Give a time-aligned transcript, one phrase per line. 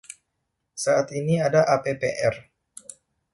[0.83, 2.33] Saat ini ada appr.